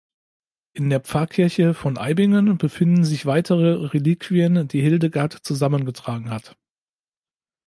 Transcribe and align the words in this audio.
In 0.73 0.89
der 0.89 0.99
Pfarrkirche 1.01 1.75
von 1.75 1.99
Eibingen 1.99 2.57
befinden 2.57 3.03
sich 3.05 3.27
weitere 3.27 3.73
Reliquien, 3.85 4.67
die 4.67 4.81
Hildegard 4.81 5.33
zusammengetragen 5.45 6.31
hat. 6.31 6.57